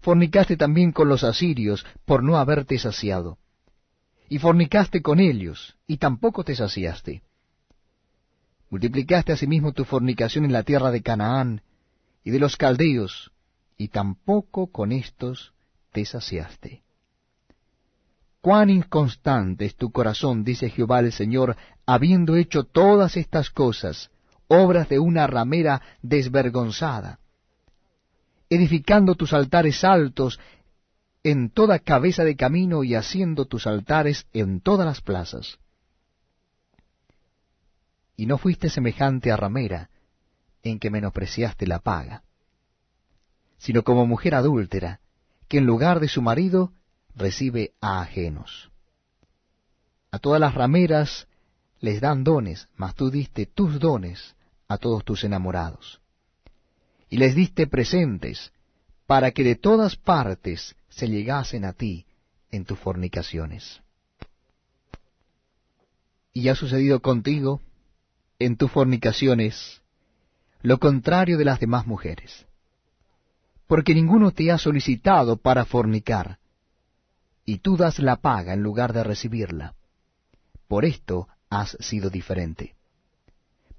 Fornicaste 0.00 0.56
también 0.56 0.92
con 0.92 1.08
los 1.08 1.22
asirios 1.22 1.84
por 2.06 2.22
no 2.22 2.38
haberte 2.38 2.78
saciado, 2.78 3.38
y 4.32 4.38
fornicaste 4.38 5.02
con 5.02 5.20
ellos, 5.20 5.76
y 5.86 5.98
tampoco 5.98 6.42
te 6.42 6.56
saciaste. 6.56 7.22
Multiplicaste 8.70 9.30
asimismo 9.30 9.72
tu 9.72 9.84
fornicación 9.84 10.46
en 10.46 10.54
la 10.54 10.62
tierra 10.62 10.90
de 10.90 11.02
Canaán 11.02 11.60
y 12.24 12.30
de 12.30 12.38
los 12.38 12.56
caldeos, 12.56 13.30
y 13.76 13.88
tampoco 13.88 14.68
con 14.68 14.90
éstos 14.90 15.52
te 15.92 16.06
saciaste. 16.06 16.82
Cuán 18.40 18.70
inconstante 18.70 19.66
es 19.66 19.76
tu 19.76 19.92
corazón, 19.92 20.44
dice 20.44 20.70
Jehová 20.70 21.00
el 21.00 21.12
Señor, 21.12 21.54
habiendo 21.84 22.34
hecho 22.36 22.64
todas 22.64 23.18
estas 23.18 23.50
cosas, 23.50 24.10
obras 24.48 24.88
de 24.88 24.98
una 24.98 25.26
ramera 25.26 25.82
desvergonzada, 26.00 27.18
edificando 28.48 29.14
tus 29.14 29.34
altares 29.34 29.84
altos 29.84 30.40
en 31.24 31.50
toda 31.50 31.78
cabeza 31.78 32.24
de 32.24 32.36
camino 32.36 32.84
y 32.84 32.94
haciendo 32.94 33.44
tus 33.44 33.66
altares 33.66 34.26
en 34.32 34.60
todas 34.60 34.86
las 34.86 35.00
plazas. 35.00 35.58
Y 38.16 38.26
no 38.26 38.38
fuiste 38.38 38.68
semejante 38.68 39.30
a 39.30 39.36
ramera, 39.36 39.90
en 40.62 40.78
que 40.78 40.90
menospreciaste 40.90 41.66
la 41.66 41.78
paga 41.78 42.22
sino 43.62 43.84
como 43.84 44.06
mujer 44.06 44.34
adúltera, 44.34 44.98
que 45.46 45.58
en 45.58 45.66
lugar 45.66 46.00
de 46.00 46.08
su 46.08 46.20
marido 46.20 46.72
recibe 47.14 47.74
a 47.80 48.00
ajenos. 48.00 48.72
A 50.10 50.18
todas 50.18 50.40
las 50.40 50.54
rameras 50.54 51.28
les 51.78 52.00
dan 52.00 52.24
dones, 52.24 52.68
mas 52.74 52.96
tú 52.96 53.08
diste 53.08 53.46
tus 53.46 53.78
dones 53.78 54.34
a 54.66 54.78
todos 54.78 55.04
tus 55.04 55.22
enamorados. 55.22 56.00
Y 57.08 57.18
les 57.18 57.36
diste 57.36 57.68
presentes, 57.68 58.52
para 59.06 59.30
que 59.30 59.44
de 59.44 59.54
todas 59.54 59.94
partes 59.94 60.74
se 60.92 61.08
llegasen 61.08 61.64
a 61.64 61.72
ti 61.72 62.06
en 62.50 62.64
tus 62.64 62.78
fornicaciones. 62.78 63.82
Y 66.32 66.48
ha 66.48 66.54
sucedido 66.54 67.00
contigo, 67.00 67.60
en 68.38 68.56
tus 68.56 68.70
fornicaciones, 68.70 69.82
lo 70.62 70.78
contrario 70.78 71.36
de 71.36 71.44
las 71.44 71.60
demás 71.60 71.86
mujeres 71.86 72.46
porque 73.72 73.94
ninguno 73.94 74.32
te 74.32 74.52
ha 74.52 74.58
solicitado 74.58 75.38
para 75.38 75.64
fornicar, 75.64 76.38
y 77.46 77.60
tú 77.60 77.78
das 77.78 78.00
la 78.00 78.16
paga 78.16 78.52
en 78.52 78.62
lugar 78.62 78.92
de 78.92 79.02
recibirla. 79.02 79.74
Por 80.68 80.84
esto 80.84 81.26
has 81.48 81.78
sido 81.80 82.10
diferente. 82.10 82.74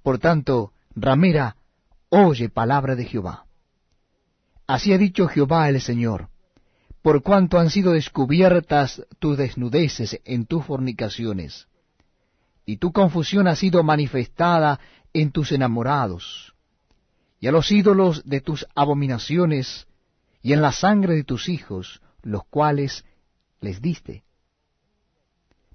Por 0.01 0.17
tanto, 0.17 0.73
ramera, 0.95 1.57
oye 2.09 2.49
palabra 2.49 2.95
de 2.95 3.05
Jehová. 3.05 3.45
Así 4.65 4.93
ha 4.93 4.97
dicho 4.97 5.27
Jehová 5.27 5.69
el 5.69 5.79
Señor, 5.79 6.29
por 7.03 7.21
cuanto 7.21 7.59
han 7.59 7.69
sido 7.69 7.91
descubiertas 7.91 9.05
tus 9.19 9.37
desnudeces 9.37 10.19
en 10.25 10.47
tus 10.47 10.65
fornicaciones, 10.65 11.67
y 12.65 12.77
tu 12.77 12.91
confusión 12.91 13.47
ha 13.47 13.55
sido 13.55 13.83
manifestada 13.83 14.79
en 15.13 15.31
tus 15.31 15.51
enamorados, 15.51 16.55
y 17.39 17.47
a 17.47 17.51
los 17.51 17.71
ídolos 17.71 18.23
de 18.25 18.41
tus 18.41 18.65
abominaciones, 18.73 19.85
y 20.41 20.53
en 20.53 20.61
la 20.61 20.71
sangre 20.71 21.13
de 21.13 21.23
tus 21.23 21.47
hijos, 21.49 22.01
los 22.23 22.45
cuales 22.45 23.05
les 23.61 23.81
diste. 23.81 24.23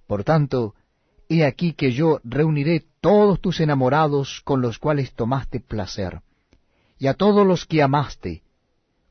Por 0.08 0.24
tanto, 0.24 0.74
He 1.28 1.44
aquí 1.44 1.74
que 1.74 1.92
yo 1.92 2.20
reuniré 2.24 2.86
todos 3.02 3.40
tus 3.40 3.60
enamorados 3.60 4.40
con 4.44 4.62
los 4.62 4.78
cuales 4.78 5.12
tomaste 5.12 5.60
placer, 5.60 6.22
y 6.98 7.06
a 7.06 7.14
todos 7.14 7.46
los 7.46 7.66
que 7.66 7.82
amaste, 7.82 8.42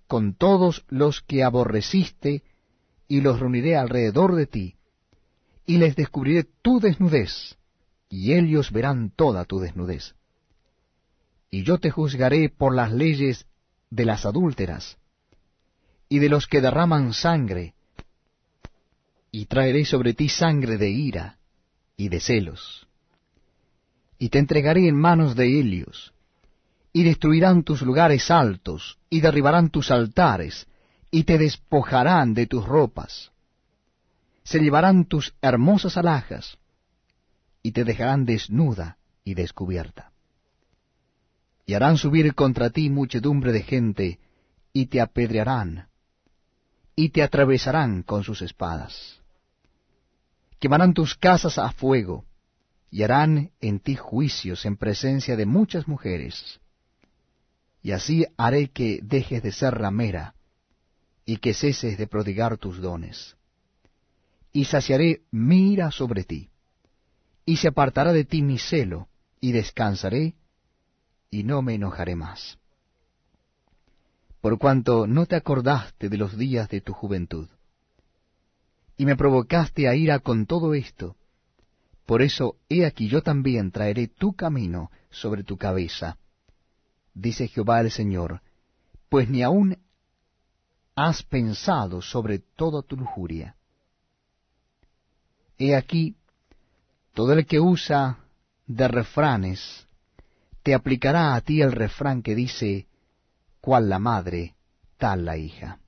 con 0.07 0.33
todos 0.33 0.85
los 0.87 1.21
que 1.21 1.43
aborreciste, 1.43 2.43
y 3.07 3.21
los 3.21 3.39
reuniré 3.39 3.75
alrededor 3.75 4.35
de 4.35 4.47
ti, 4.47 4.75
y 5.65 5.77
les 5.77 5.95
descubriré 5.95 6.45
tu 6.61 6.79
desnudez, 6.79 7.57
y 8.09 8.33
ellos 8.33 8.71
verán 8.71 9.11
toda 9.11 9.45
tu 9.45 9.59
desnudez. 9.59 10.15
Y 11.51 11.63
yo 11.63 11.77
te 11.77 11.91
juzgaré 11.91 12.49
por 12.49 12.73
las 12.73 12.91
leyes 12.91 13.45
de 13.89 14.05
las 14.05 14.25
adúlteras, 14.25 14.97
y 16.09 16.19
de 16.19 16.29
los 16.29 16.47
que 16.47 16.61
derraman 16.61 17.13
sangre, 17.13 17.73
y 19.31 19.45
traeré 19.45 19.85
sobre 19.85 20.13
ti 20.13 20.29
sangre 20.29 20.77
de 20.77 20.89
ira 20.89 21.37
y 21.97 22.09
de 22.09 22.19
celos. 22.19 22.87
Y 24.17 24.29
te 24.29 24.39
entregaré 24.39 24.87
en 24.87 24.95
manos 24.95 25.35
de 25.35 25.59
Helios, 25.59 26.13
y 26.97 27.03
destruirán 27.03 27.61
tus 27.61 27.83
lugares 27.83 28.31
altos, 28.31 28.97
y 29.07 29.21
derribarán 29.21 29.69
tus 29.69 29.91
altares, 29.91 30.65
y 31.11 31.25
te 31.25 31.37
despojarán 31.37 32.33
de 32.33 32.47
tus 32.47 32.65
ropas. 32.65 33.31
Se 34.41 34.57
llevarán 34.57 35.05
tus 35.05 35.35
hermosas 35.39 35.95
alhajas, 35.95 36.57
y 37.61 37.71
te 37.71 37.83
dejarán 37.83 38.25
desnuda 38.25 38.97
y 39.23 39.35
descubierta. 39.35 40.11
Y 41.67 41.75
harán 41.75 41.97
subir 41.97 42.33
contra 42.33 42.71
ti 42.71 42.89
muchedumbre 42.89 43.51
de 43.51 43.61
gente, 43.61 44.19
y 44.73 44.87
te 44.87 44.99
apedrearán, 44.99 45.89
y 46.95 47.09
te 47.09 47.21
atravesarán 47.21 48.01
con 48.01 48.23
sus 48.23 48.41
espadas. 48.41 49.21
Quemarán 50.59 50.95
tus 50.95 51.13
casas 51.13 51.59
a 51.59 51.71
fuego, 51.71 52.25
y 52.89 53.03
harán 53.03 53.51
en 53.61 53.81
ti 53.81 53.93
juicios 53.93 54.65
en 54.65 54.77
presencia 54.77 55.35
de 55.35 55.45
muchas 55.45 55.87
mujeres. 55.87 56.59
Y 57.87 57.93
así 57.93 58.25
haré 58.35 58.67
que 58.67 58.99
dejes 59.01 59.41
de 59.41 59.53
ser 59.53 59.73
ramera, 59.73 60.35
y 61.25 61.37
que 61.37 61.53
ceses 61.53 61.97
de 61.97 62.05
prodigar 62.05 62.57
tus 62.57 62.81
dones. 62.81 63.37
Y 64.51 64.65
saciaré 64.65 65.21
mi 65.31 65.71
ira 65.71 65.89
sobre 65.91 66.25
ti, 66.25 66.49
y 67.45 67.55
se 67.55 67.69
apartará 67.69 68.11
de 68.11 68.25
ti 68.25 68.41
mi 68.41 68.57
celo, 68.57 69.07
y 69.39 69.53
descansaré, 69.53 70.35
y 71.31 71.45
no 71.45 71.61
me 71.61 71.75
enojaré 71.75 72.17
más. 72.17 72.57
Por 74.41 74.59
cuanto 74.59 75.07
no 75.07 75.25
te 75.25 75.37
acordaste 75.37 76.09
de 76.09 76.17
los 76.17 76.37
días 76.37 76.67
de 76.67 76.81
tu 76.81 76.91
juventud, 76.91 77.47
y 78.97 79.05
me 79.05 79.15
provocaste 79.15 79.87
a 79.87 79.95
ira 79.95 80.19
con 80.19 80.45
todo 80.45 80.73
esto, 80.73 81.15
por 82.05 82.21
eso 82.21 82.57
he 82.67 82.85
aquí 82.85 83.07
yo 83.07 83.21
también 83.21 83.71
traeré 83.71 84.09
tu 84.09 84.33
camino 84.33 84.91
sobre 85.09 85.45
tu 85.45 85.55
cabeza, 85.55 86.17
dice 87.17 87.47
Jehová 87.47 87.81
el 87.81 87.91
Señor, 87.91 88.41
pues 89.09 89.29
ni 89.29 89.41
aun 89.41 89.77
has 90.95 91.23
pensado 91.23 92.01
sobre 92.01 92.39
toda 92.39 92.81
tu 92.81 92.95
lujuria. 92.95 93.55
He 95.57 95.75
aquí, 95.75 96.15
todo 97.13 97.33
el 97.33 97.45
que 97.45 97.59
usa 97.59 98.19
de 98.67 98.87
refranes, 98.87 99.87
te 100.61 100.73
aplicará 100.73 101.35
a 101.35 101.41
ti 101.41 101.61
el 101.61 101.71
refrán 101.71 102.21
que 102.21 102.35
dice, 102.35 102.87
cual 103.61 103.89
la 103.89 103.99
madre, 103.99 104.55
tal 104.97 105.25
la 105.25 105.37
hija. 105.37 105.79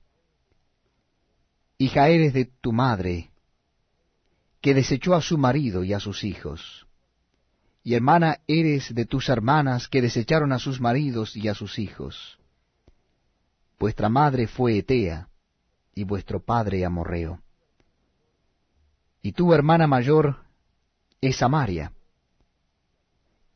Hija 1.78 2.08
eres 2.08 2.34
de 2.34 2.46
tu 2.46 2.72
madre, 2.72 3.30
que 4.60 4.74
desechó 4.74 5.14
a 5.14 5.22
su 5.22 5.38
marido 5.38 5.84
y 5.84 5.92
a 5.92 6.00
sus 6.00 6.24
hijos. 6.24 6.86
Y 7.82 7.94
hermana 7.94 8.38
eres 8.46 8.94
de 8.94 9.06
tus 9.06 9.28
hermanas 9.28 9.88
que 9.88 10.02
desecharon 10.02 10.52
a 10.52 10.58
sus 10.58 10.80
maridos 10.80 11.36
y 11.36 11.48
a 11.48 11.54
sus 11.54 11.78
hijos. 11.78 12.38
Vuestra 13.78 14.08
madre 14.08 14.46
fue 14.46 14.78
Etea, 14.78 15.28
y 15.94 16.04
vuestro 16.04 16.40
padre 16.40 16.84
Amorreo. 16.84 17.40
Y 19.22 19.32
tu 19.32 19.52
hermana 19.54 19.86
mayor 19.86 20.44
es 21.20 21.36
Samaria, 21.36 21.92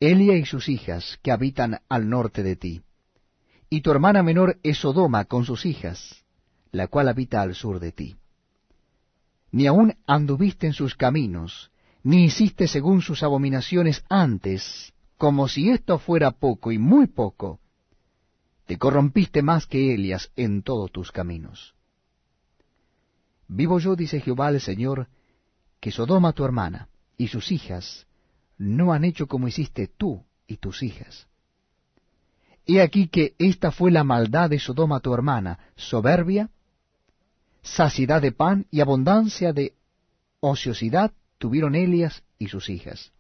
Elia 0.01 0.37
y 0.37 0.45
sus 0.45 0.69
hijas, 0.69 1.19
que 1.23 1.33
habitan 1.33 1.81
al 1.89 2.09
norte 2.09 2.43
de 2.43 2.57
ti. 2.57 2.83
Y 3.71 3.81
tu 3.81 3.91
hermana 3.91 4.23
menor 4.23 4.59
es 4.63 4.79
Sodoma 4.79 5.25
con 5.25 5.45
sus 5.45 5.65
hijas, 5.65 6.25
la 6.73 6.89
cual 6.89 7.09
habita 7.09 7.41
al 7.41 7.55
sur 7.55 7.81
de 7.81 7.93
ti. 7.93 8.17
Ni 9.51 9.67
aun 9.67 9.97
anduviste 10.07 10.67
en 10.67 10.73
sus 10.73 10.95
caminos, 10.95 11.71
ni 12.05 12.25
hiciste 12.25 12.69
según 12.69 13.01
sus 13.01 13.23
abominaciones 13.23 14.05
antes, 14.09 14.93
como 15.17 15.49
si 15.49 15.71
esto 15.71 15.99
fuera 15.99 16.31
poco 16.33 16.71
y 16.71 16.79
muy 16.79 17.07
poco, 17.07 17.61
te 18.67 18.79
corrompiste 18.79 19.43
más 19.43 19.67
que 19.67 19.95
Elias 19.95 20.31
en 20.37 20.63
todos 20.63 20.93
tus 20.93 21.11
caminos. 21.11 21.75
Vivo 23.49 23.79
yo, 23.79 23.97
dice 23.97 24.21
Jehová 24.21 24.51
el 24.51 24.61
Señor, 24.61 25.09
que 25.81 25.91
Sodoma 25.91 26.33
tu 26.33 26.45
hermana 26.45 26.89
y 27.17 27.29
sus 27.29 27.51
hijas 27.51 28.07
no 28.59 28.93
han 28.93 29.05
hecho 29.05 29.27
como 29.27 29.49
hiciste 29.49 29.89
tú 29.89 30.25
y 30.47 30.59
tus 30.59 30.83
hijas. 30.83 31.27
He 32.67 32.81
aquí 32.81 33.09
que 33.09 33.35
esta 33.39 33.71
fue 33.71 33.91
la 33.91 34.05
maldad 34.05 34.51
de 34.51 34.59
Sodoma 34.59 35.01
tu 35.01 35.13
hermana, 35.13 35.59
soberbia, 35.77 36.51
saciedad 37.63 38.21
de 38.21 38.33
pan 38.33 38.67
y 38.71 38.81
abundancia 38.81 39.53
de 39.55 39.75
ociosidad 40.41 41.13
tuvieron 41.45 41.75
Elias 41.75 42.25
y 42.39 42.49
sus 42.49 42.71
hijas. 42.71 43.13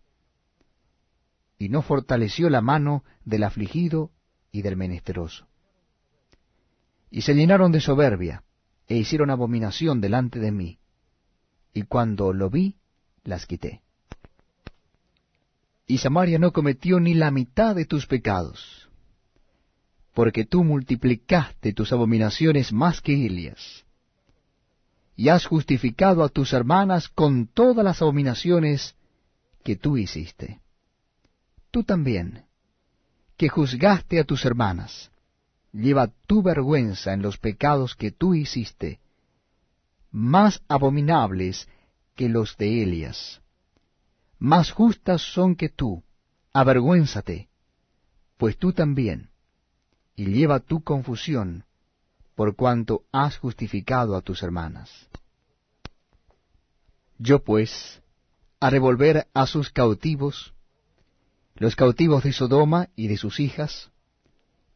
Y 1.58 1.68
no 1.68 1.82
fortaleció 1.82 2.48
la 2.48 2.62
mano 2.62 3.04
del 3.26 3.42
afligido 3.42 4.12
y 4.50 4.62
del 4.62 4.78
menesteroso. 4.78 5.46
Y 7.10 7.20
se 7.20 7.34
llenaron 7.34 7.70
de 7.70 7.82
soberbia, 7.82 8.42
e 8.86 8.96
hicieron 8.96 9.28
abominación 9.28 10.00
delante 10.00 10.38
de 10.38 10.52
mí, 10.52 10.78
y 11.74 11.82
cuando 11.82 12.32
lo 12.32 12.48
vi, 12.48 12.76
las 13.24 13.44
quité. 13.44 13.82
Y 15.86 15.98
Samaria 15.98 16.38
no 16.38 16.50
cometió 16.50 17.00
ni 17.00 17.12
la 17.12 17.30
mitad 17.30 17.74
de 17.76 17.84
tus 17.84 18.06
pecados, 18.06 18.88
porque 20.14 20.46
tú 20.46 20.64
multiplicaste 20.64 21.74
tus 21.74 21.92
abominaciones 21.92 22.72
más 22.72 23.02
que 23.02 23.26
Elias, 23.26 23.84
y 25.16 25.28
has 25.28 25.46
justificado 25.46 26.24
a 26.24 26.28
tus 26.28 26.52
hermanas 26.52 27.08
con 27.08 27.46
todas 27.46 27.84
las 27.84 28.02
abominaciones 28.02 28.96
que 29.62 29.76
tú 29.76 29.96
hiciste. 29.96 30.60
Tú 31.70 31.84
también, 31.84 32.44
que 33.36 33.48
juzgaste 33.48 34.20
a 34.20 34.24
tus 34.24 34.44
hermanas. 34.44 35.10
Lleva 35.72 36.12
tu 36.26 36.42
vergüenza 36.42 37.12
en 37.12 37.22
los 37.22 37.38
pecados 37.38 37.96
que 37.96 38.12
tú 38.12 38.34
hiciste, 38.34 39.00
más 40.10 40.62
abominables 40.68 41.68
que 42.14 42.28
los 42.28 42.56
de 42.56 42.82
Elias. 42.84 43.40
Más 44.38 44.70
justas 44.70 45.20
son 45.20 45.56
que 45.56 45.68
tú, 45.68 46.04
avergüénzate, 46.52 47.48
pues 48.36 48.56
tú 48.56 48.72
también, 48.72 49.30
y 50.14 50.26
lleva 50.26 50.60
tu 50.60 50.82
confusión, 50.84 51.64
por 52.34 52.56
cuanto 52.56 53.04
has 53.12 53.38
justificado 53.38 54.16
a 54.16 54.22
tus 54.22 54.42
hermanas. 54.42 54.90
Yo 57.18 57.44
pues, 57.44 58.02
haré 58.60 58.78
volver 58.78 59.28
a 59.34 59.46
sus 59.46 59.70
cautivos, 59.70 60.52
los 61.54 61.76
cautivos 61.76 62.24
de 62.24 62.32
Sodoma 62.32 62.88
y 62.96 63.06
de 63.06 63.16
sus 63.16 63.38
hijas, 63.38 63.90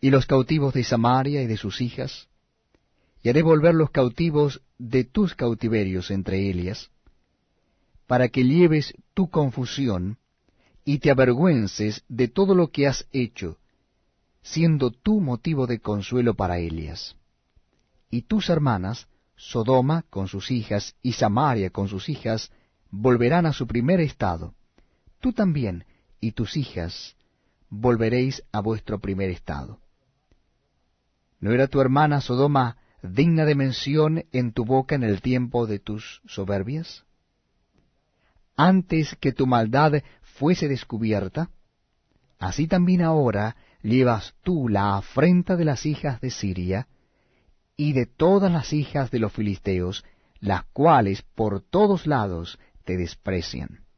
y 0.01 0.11
los 0.11 0.27
cautivos 0.27 0.75
de 0.75 0.85
Samaria 0.85 1.43
y 1.43 1.47
de 1.47 1.57
sus 1.57 1.81
hijas, 1.81 2.29
y 3.23 3.29
haré 3.29 3.43
volver 3.43 3.75
los 3.75 3.91
cautivos 3.91 4.63
de 4.79 5.03
tus 5.03 5.35
cautiverios 5.35 6.11
entre 6.13 6.49
ellas, 6.49 6.91
para 8.07 8.29
que 8.29 8.45
lleves 8.45 8.95
tu 9.15 9.29
confusión 9.29 10.19
y 10.85 11.01
te 11.01 11.11
avergüences 11.11 12.05
de 12.09 12.29
todo 12.29 12.55
lo 12.55 12.71
que 12.71 12.87
has 12.87 13.07
hecho, 13.13 13.59
siendo 14.43 14.93
tú 14.93 15.21
motivo 15.21 15.67
de 15.67 15.81
consuelo 15.81 16.35
para 16.35 16.59
ellas. 16.59 17.18
Y 18.11 18.23
tus 18.23 18.49
hermanas, 18.49 19.09
Sodoma 19.37 20.05
con 20.11 20.29
sus 20.29 20.51
hijas 20.51 20.97
y 21.03 21.13
Samaria 21.13 21.71
con 21.71 21.89
sus 21.89 22.09
hijas, 22.09 22.51
volverán 22.91 23.47
a 23.47 23.53
su 23.53 23.67
primer 23.67 24.01
estado. 24.01 24.55
Tú 25.21 25.33
también, 25.33 25.85
y 26.21 26.33
tus 26.33 26.57
hijas 26.57 27.17
volveréis 27.71 28.43
a 28.53 28.61
vuestro 28.61 28.99
primer 28.99 29.31
estado. 29.31 29.81
¿No 31.41 31.53
era 31.53 31.69
tu 31.69 31.81
hermana 31.81 32.21
Sodoma 32.21 32.79
digna 33.03 33.45
de 33.45 33.55
mención 33.55 34.25
en 34.33 34.53
tu 34.53 34.65
boca 34.65 34.95
en 34.95 35.05
el 35.05 35.21
tiempo 35.21 35.67
de 35.67 35.79
tus 35.79 36.21
soberbias? 36.27 37.05
Antes 38.57 39.17
que 39.21 39.33
tu 39.33 39.47
maldad 39.47 40.03
fuese 40.23 40.67
descubierta, 40.67 41.51
así 42.41 42.67
también 42.67 43.03
ahora 43.03 43.57
llevas 43.83 44.35
tú 44.43 44.69
la 44.69 44.97
afrenta 44.97 45.57
de 45.57 45.65
las 45.65 45.87
hijas 45.87 46.21
de 46.21 46.31
Siria 46.31 46.89
y 47.79 47.95
de 47.95 48.05
todas 48.05 48.53
las 48.53 48.75
hijas 48.75 49.11
de 49.11 49.21
los 49.21 49.33
filisteos, 49.33 50.05
las 50.41 50.65
cuales 50.73 51.23
por 51.23 51.63
todos 51.63 52.07
lados 52.07 52.59
te 52.85 52.99
desprecian 52.99 53.89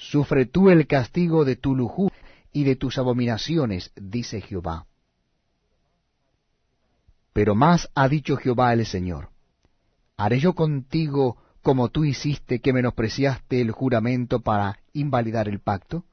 Sufre 0.00 0.46
tú 0.46 0.70
el 0.70 0.86
castigo 0.86 1.44
de 1.44 1.56
tu 1.56 1.74
lujuria 1.74 2.16
y 2.52 2.64
de 2.64 2.74
tus 2.74 2.96
abominaciones, 2.96 3.92
dice 3.96 4.40
Jehová. 4.40 4.86
Pero 7.34 7.54
más 7.54 7.90
ha 7.94 8.08
dicho 8.08 8.38
Jehová 8.38 8.72
el 8.72 8.86
Señor. 8.86 9.28
¿Haré 10.16 10.40
yo 10.40 10.54
contigo 10.54 11.36
como 11.60 11.90
tú 11.90 12.04
hiciste 12.04 12.60
que 12.60 12.72
menospreciaste 12.72 13.60
el 13.60 13.72
juramento 13.72 14.40
para 14.40 14.78
invalidar 14.94 15.48
el 15.48 15.60
pacto? 15.60 16.06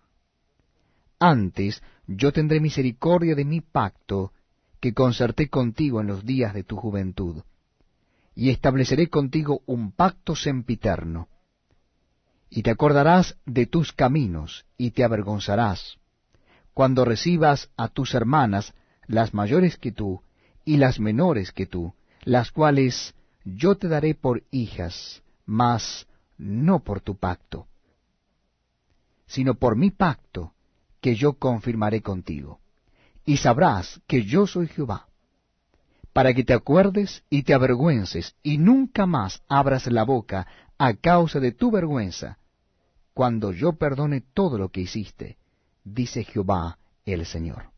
Antes 1.18 1.82
yo 2.08 2.34
tendré 2.34 2.60
misericordia 2.60 3.36
de 3.36 3.46
mi 3.46 3.62
pacto 3.62 4.34
que 4.88 4.94
concerté 4.94 5.50
contigo 5.50 6.00
en 6.00 6.08
los 6.08 6.26
días 6.26 6.54
de 6.54 6.64
tu 6.64 6.78
juventud, 6.78 7.44
y 8.34 8.52
estableceré 8.52 9.10
contigo 9.10 9.62
un 9.66 9.92
pacto 9.92 10.34
sempiterno 10.34 11.28
y 12.50 12.64
te 12.64 12.72
acordarás 12.72 13.38
de 13.46 13.66
tus 13.66 13.92
caminos, 13.92 14.66
y 14.78 14.92
te 14.92 15.04
avergonzarás, 15.04 15.98
cuando 16.74 17.04
recibas 17.04 17.70
a 17.76 17.90
tus 17.90 18.14
hermanas, 18.14 18.74
las 19.08 19.34
mayores 19.34 19.76
que 19.76 19.92
tú, 19.92 20.22
y 20.64 20.78
las 20.78 21.02
menores 21.02 21.52
que 21.52 21.66
tú, 21.66 21.94
las 22.24 22.52
cuales 22.52 23.14
yo 23.44 23.76
te 23.76 23.90
daré 23.90 24.16
por 24.16 24.44
hijas, 24.52 25.22
mas 25.46 26.08
no 26.38 26.80
por 26.80 27.02
tu 27.02 27.18
pacto, 27.18 27.68
sino 29.26 29.56
por 29.56 29.76
mi 29.76 29.92
pacto 29.92 30.54
que 31.02 31.16
yo 31.16 31.34
confirmaré 31.34 32.02
contigo. 32.02 32.62
Y 33.28 33.36
sabrás 33.36 34.00
que 34.08 34.24
yo 34.24 34.48
soy 34.48 34.68
Jehová, 34.70 35.10
para 36.14 36.34
que 36.34 36.46
te 36.46 36.54
acuerdes 36.54 37.26
y 37.30 37.44
te 37.44 37.54
avergüences, 37.54 38.38
y 38.42 38.58
nunca 38.58 39.06
más 39.06 39.44
abras 39.50 39.86
la 39.88 40.04
boca 40.04 40.48
a 40.78 40.94
causa 40.94 41.42
de 41.42 41.52
tu 41.52 41.70
vergüenza, 41.70 42.38
cuando 43.14 43.52
yo 43.52 43.74
perdone 43.74 44.22
todo 44.22 44.58
lo 44.58 44.70
que 44.70 44.80
hiciste, 44.80 45.38
dice 45.84 46.24
Jehová 46.24 46.80
el 47.04 47.26
Señor. 47.26 47.77